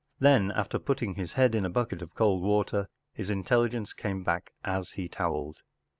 Then, 0.17 0.49
after 0.49 0.79
putting 0.79 1.13
his 1.13 1.33
head 1.33 1.53
in 1.53 1.63
a 1.63 1.69
bucket 1.69 2.01
of 2.01 2.15
cold 2.15 2.41
water, 2.41 2.89
his 3.13 3.29
intelligence 3.29 3.93
came 3.93 4.23
back 4.23 4.51
as 4.63 4.93
he 4.93 5.07
towelled. 5.07 5.57